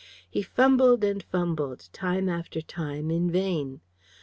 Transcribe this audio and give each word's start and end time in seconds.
He 0.27 0.41
fumbled 0.41 1.03
and 1.03 1.21
fumbled, 1.21 1.87
time 1.93 2.27
after 2.27 2.59
time, 2.59 3.11
in 3.11 3.29
vain. 3.29 3.81